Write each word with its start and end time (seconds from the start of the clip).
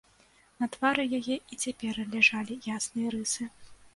На 0.63 0.67
твары 0.75 1.03
яе 1.17 1.35
і 1.51 1.59
цяпер 1.65 2.01
ляжалі 2.15 2.57
ясныя 2.79 3.13
рысы. 3.17 3.49